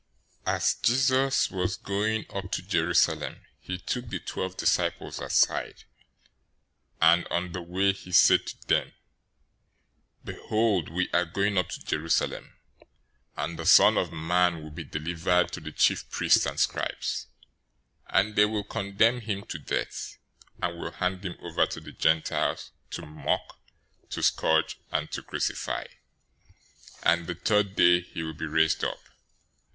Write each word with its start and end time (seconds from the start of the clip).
020:017 0.47 0.53
As 0.55 0.75
Jesus 0.81 1.51
was 1.51 1.75
going 1.77 2.25
up 2.33 2.51
to 2.53 2.63
Jerusalem, 2.63 3.41
he 3.59 3.77
took 3.77 4.09
the 4.09 4.17
twelve 4.19 4.57
disciples 4.57 5.19
aside, 5.21 5.83
and 6.99 7.27
on 7.27 7.51
the 7.51 7.61
way 7.61 7.93
he 7.93 8.11
said 8.11 8.47
to 8.47 8.67
them, 8.67 8.93
020:018 10.25 10.25
"Behold, 10.25 10.89
we 10.89 11.07
are 11.13 11.25
going 11.25 11.55
up 11.55 11.69
to 11.69 11.85
Jerusalem, 11.85 12.55
and 13.37 13.59
the 13.59 13.65
Son 13.67 13.95
of 13.95 14.11
Man 14.11 14.63
will 14.63 14.71
be 14.71 14.83
delivered 14.83 15.51
to 15.51 15.59
the 15.59 15.71
chief 15.71 16.09
priests 16.09 16.47
and 16.47 16.59
scribes, 16.59 17.27
and 18.07 18.35
they 18.35 18.45
will 18.45 18.63
condemn 18.63 19.21
him 19.21 19.43
to 19.43 19.59
death, 19.59 20.17
020:019 20.63 20.69
and 20.71 20.79
will 20.79 20.91
hand 20.93 21.23
him 21.23 21.35
over 21.41 21.67
to 21.67 21.79
the 21.79 21.91
Gentiles 21.91 22.71
to 22.89 23.05
mock, 23.05 23.59
to 24.09 24.23
scourge, 24.23 24.79
and 24.91 25.11
to 25.11 25.21
crucify; 25.21 25.85
and 27.03 27.27
the 27.27 27.35
third 27.35 27.75
day 27.75 27.99
he 28.01 28.23
will 28.23 28.33
be 28.33 28.47
raised 28.47 28.83
up." 28.83 28.97